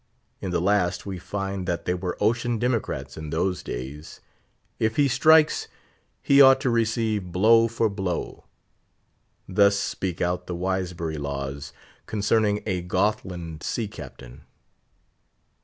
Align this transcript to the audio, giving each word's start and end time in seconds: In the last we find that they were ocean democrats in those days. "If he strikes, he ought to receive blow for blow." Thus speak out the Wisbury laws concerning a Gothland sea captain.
In 0.41 0.49
the 0.49 0.59
last 0.59 1.05
we 1.05 1.19
find 1.19 1.67
that 1.67 1.85
they 1.85 1.93
were 1.93 2.17
ocean 2.19 2.57
democrats 2.57 3.17
in 3.17 3.29
those 3.29 3.61
days. 3.61 4.19
"If 4.79 4.95
he 4.95 5.07
strikes, 5.07 5.67
he 6.23 6.41
ought 6.41 6.59
to 6.61 6.71
receive 6.71 7.31
blow 7.31 7.67
for 7.67 7.87
blow." 7.87 8.45
Thus 9.47 9.77
speak 9.77 10.19
out 10.19 10.47
the 10.47 10.55
Wisbury 10.55 11.19
laws 11.19 11.71
concerning 12.07 12.63
a 12.65 12.81
Gothland 12.81 13.61
sea 13.61 13.87
captain. 13.87 14.41